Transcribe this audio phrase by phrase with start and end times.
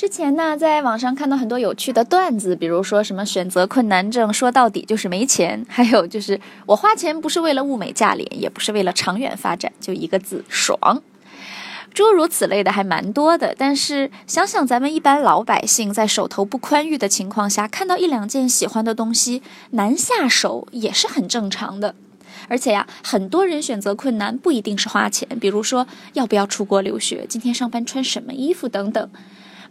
[0.00, 11.02] 之前呢，在网上看到很多有趣的段子，比如说什么选择困难症，说到底就是没钱；还有就是我花钱不是为了物美价廉，也不是为了长远发展，就一个字爽。
[11.92, 13.54] 诸如此类的还蛮多的。
[13.58, 19.42] 但是想想咱们一般老百姓在手头不宽裕的情况下，看到一两件喜欢的东西
[19.72, 21.94] 难下手也是很正常的。
[22.48, 29.10] 而且呀，很多人选择困难不一定是花钱，比如说要不要出国留学，今天上班穿什么衣服等等。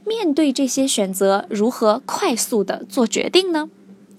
[0.05, 3.69] 面对这些选择，如何快速的做决定呢？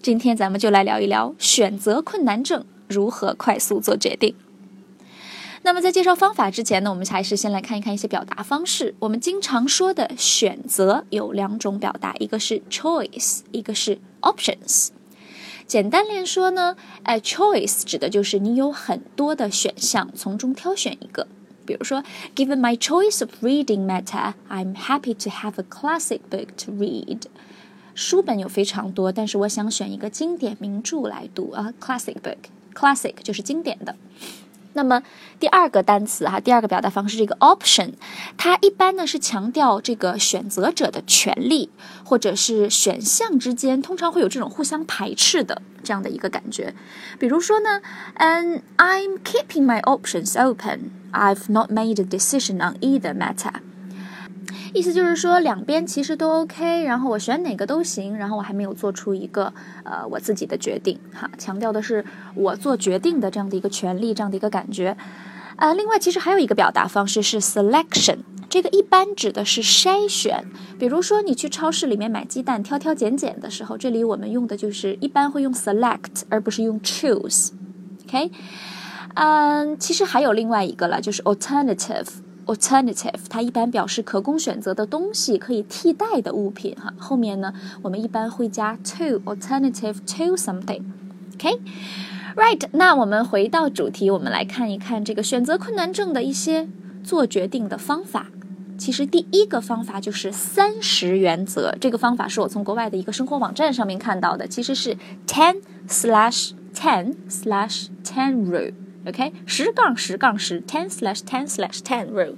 [0.02, 4.34] 今天咱们就来聊一聊选择困难症如何快速做决定。
[5.62, 8.94] 那么在介绍方法之前呢，我们还是先来看一看一些表达方式。
[9.00, 14.88] 我们经常说的选择有两种表达，一个是 choice，一个是 options。
[15.66, 21.26] 简单来说呢，哎，choice 指的就是你有很多的选项，从中挑选一个。
[21.69, 22.03] 比如说，
[22.35, 27.23] Given my choice of reading matter, I'm happy to have a classic book to read。
[27.93, 33.95] 书本有非常多，但是我想选一个经典名着来读啊，classic book。classic 就是经典的。
[34.72, 35.02] 那么
[35.38, 37.92] 第二个单词哈，第二个表达方式，这个 option，
[38.36, 41.70] 它一般呢是强调这个选择者的权利，
[42.04, 46.74] 或者是选项之间通常会有这种互相排斥的这样的一个感觉。
[47.18, 47.80] 比如说呢，
[48.14, 50.90] 嗯，I'm keeping my options open.
[51.12, 53.54] I've not made a decision on either matter.
[54.72, 59.52] 意思就是说，两边其实都 OK，然后我选哪个都行，然后我还没有做出一个
[59.84, 61.28] 呃我自己的决定哈。
[61.36, 62.04] 强调的是
[62.34, 64.96] 我做决定的这样的一个权利，这样的一个感觉。
[65.56, 68.18] 啊，另外其实还有一个表达方式是 selection，
[68.48, 70.46] 这个一般指的是筛选。
[70.78, 77.50] 比如说你去超市里面买鸡蛋，挑挑拣拣的时候，这里我们用的就是一般会用 select，而不是用 choose。
[78.06, 78.30] OK，
[79.14, 82.06] 嗯，其实还有另外一个了，就是 alternative。
[82.50, 86.74] Alternative，它一般表示可供选择的东西，可以替代的物品。
[86.74, 90.82] 哈，后面呢，我们一般会加 to，alternative to something。
[91.34, 92.66] OK，right。
[92.72, 96.68] 那我们回到主题，我们来看一看这个选择困难症的一些
[97.04, 98.26] 做决定的方法。
[98.76, 101.76] 其实第一个方法就是三十原则。
[101.80, 104.96] 这个方法是我从国外的一个生活网站上面看到的，其实是
[105.26, 108.72] ten slash ten slash ten rule。
[109.05, 112.35] OK，十杠十杠十，ten slash ten slash ten rule，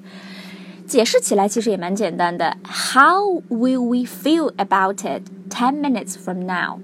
[0.86, 2.58] 解释起来其实也蛮简单的。
[2.94, 6.80] How will we feel about it ten minutes from now?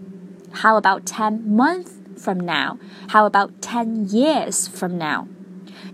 [0.53, 2.77] How about ten months from now?
[3.09, 5.25] How about ten years from now?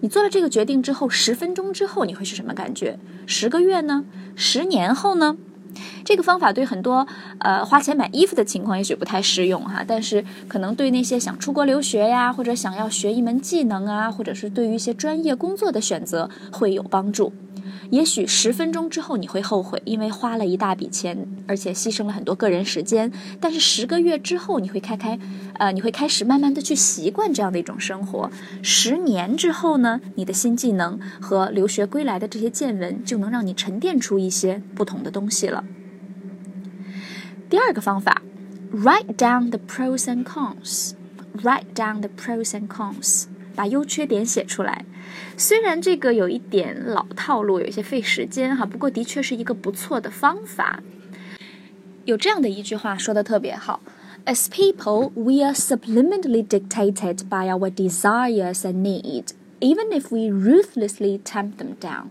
[0.01, 2.99] 你做了这个决定之后，十分钟之后你会是什么感觉？
[3.25, 4.05] 十个月呢？
[4.35, 5.35] 十年后呢？
[6.04, 7.06] 这个方法对很多
[7.38, 17.32] 呃花钱买衣服的情况也许不太适用哈，但是可能对那些想出国留学呀，或者想要学一门技能啊，或者是对于一些专业工作的选择会有帮助。
[17.90, 23.10] 也许十分钟之后你会后悔，因为花了一大笔钱，而且牺牲了很多个人时间。
[23.40, 25.18] 但是十个月之后你会开开，
[25.54, 28.30] 呃，你会开始慢慢的去习惯这样的一种生活。
[28.62, 35.64] 十年之后呢，你的新技能和留学归来的这些见闻，就能让你沉淀出一些不同的东西了。
[37.53, 38.21] 第二个方法，
[38.71, 44.85] write down the pros and cons，write down the pros and cons，把优缺点写出来。
[45.35, 50.83] 虽然这个有一点老套路，有一些费时间哈，不过的确是一个不错的方法。
[52.05, 53.81] 有这样的一句话说的特别好：
[54.25, 59.29] As people, we are subliminally dictated by our desires and need,
[59.59, 62.09] even if we ruthlessly tamp them down。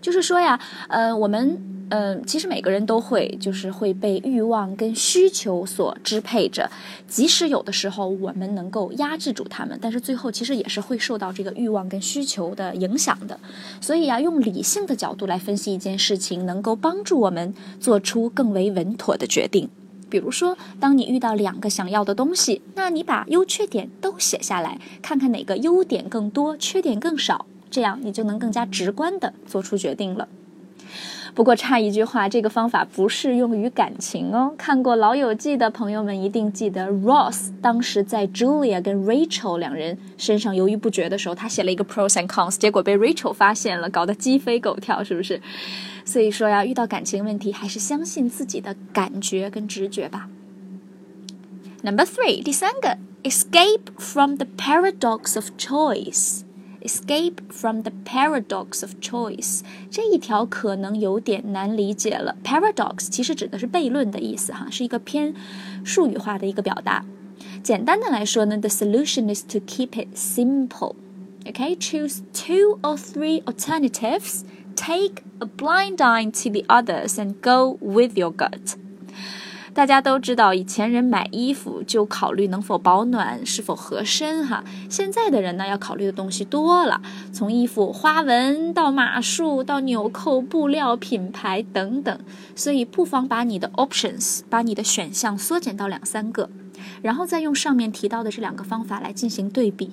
[0.00, 1.60] 就是说呀，呃，我们。
[1.89, 6.69] 嗯，其实每个人都会，就是会被欲望跟需求所支配着。
[7.07, 13.39] 即使有的时候我们能够压制住他们，但是最后其实也是会受到这个欲望跟需求的影响的。
[13.79, 19.69] 所以啊，用理性的角度来分析一件事情，能够帮助我们做出更为稳妥的决定。
[20.09, 30.27] 比如说，当你遇到两个想要的东西，那你把优缺点都写下来，看看哪个优点更多，缺点更少，这样你就能更加直观的做出决定了。
[31.33, 34.53] 不过差一句话，这个方法不适用于感情哦。
[34.57, 45.39] 看过《老友记》的朋友们一定记得，Ross 当时在 Julia 跟 Rachel 两人身上犹豫不决的时候，他写了一个 pros and cons，结果被 Rachel 发现了，搞得鸡飞狗跳，是不是？
[46.03, 50.29] 所以说呀，遇到感情问题，还是相信自己的感觉跟直觉吧。
[51.83, 56.41] Number three，第三个，escape from the paradox of choice。
[56.84, 62.36] Escape from the paradox of choice 这一条可能有点难理解了。
[62.42, 65.32] Paradox 其实指的是悖论的意思，哈，是一个偏
[65.84, 67.04] 术语化的一个表达。
[67.62, 70.96] 简单的来说呢，the solution is to keep it simple.
[71.44, 74.42] Okay, choose two or three alternatives,
[74.74, 78.76] take a blind eye to the others and go with your gut。
[79.77, 84.63] 大家都知道，以前人买衣服就考虑能否保暖、是否合身，哈。
[84.89, 86.99] 现在的人呢，要考虑的东西多了，
[87.31, 92.19] 从衣服花纹到码数，到纽扣、布料、品牌等等。
[92.55, 96.49] 所以，不妨把你的 options，把你的选项缩减到两三个，
[97.03, 99.91] 然后再用上面提到的这两个方法来进行对比，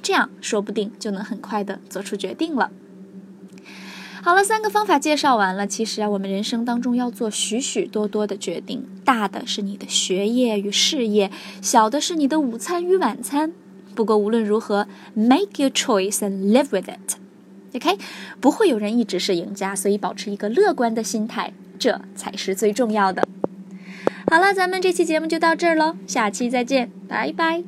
[0.00, 2.70] 这样说不定就能很快的做出决定了。
[4.24, 5.66] 好了，三个方法介绍完了。
[5.66, 11.30] 其实啊，我们人生当中要做许许多多的决定，大的是你的学业与事业，
[11.60, 13.52] 小的是你的午餐与晚餐。
[13.94, 17.18] 不过无论如何，make your choice and live with it。
[17.76, 17.98] OK，
[18.40, 23.28] 不会有人一直是赢家，所以保持一个乐观的心态，这才是最重要的。
[24.30, 27.62] 好了，咱们这期节目就到这儿喽，下期再见，拜拜。